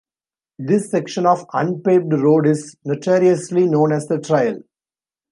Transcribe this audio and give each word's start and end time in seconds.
This 0.57 0.89
section 0.89 1.27
of 1.27 1.45
unpaved 1.53 2.11
road 2.11 2.47
is 2.47 2.75
notoriously 2.83 3.67
known 3.67 3.91
as 3.93 4.07
the 4.07 4.17
trail. 4.17 4.63